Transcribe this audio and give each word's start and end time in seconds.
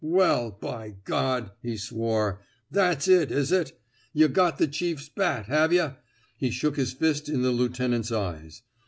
Well, 0.03 0.49
by 0.59 0.95
G^,'' 1.05 1.51
he 1.61 1.77
swore. 1.77 2.41
^* 2.43 2.45
That's 2.71 3.07
it, 3.07 3.31
is 3.31 3.51
it? 3.51 3.79
Yuh 4.13 4.29
got 4.29 4.57
the 4.57 4.65
chief's 4.65 5.09
bat, 5.09 5.45
have 5.45 5.71
yuh?" 5.71 5.91
He 6.39 6.49
shook 6.49 6.75
his 6.75 6.93
fist 6.93 7.29
in 7.29 7.43
the 7.43 7.51
lieutenant's 7.51 8.11
eyes. 8.11 8.63